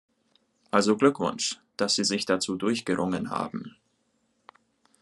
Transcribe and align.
Also 0.71 0.97
Glückwunsch, 0.97 1.59
dass 1.77 1.93
Sie 1.93 2.03
sich 2.05 2.25
dazu 2.25 2.55
durchgerungen 2.55 3.29
haben! 3.29 3.75